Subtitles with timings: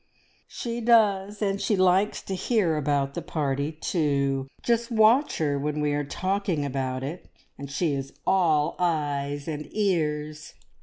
[0.47, 4.47] "She does, and she likes to hear about the party, too!
[4.63, 9.67] Just watch her when we are talking about it, and she is all eyes and
[9.69, 10.55] ears.